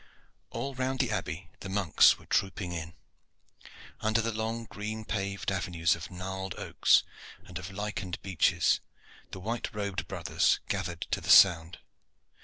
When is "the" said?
0.99-1.11, 1.59-1.69, 4.19-4.31, 9.29-9.39, 11.21-11.29